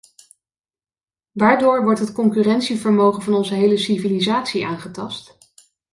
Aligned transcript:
Waardoor 1.31 1.83
wordt 1.83 1.99
het 1.99 2.11
concurrentievermogen 2.11 3.23
van 3.23 3.33
onze 3.33 3.53
hele 3.53 3.77
civilisatie 3.77 4.65
aangetast? 4.65 5.37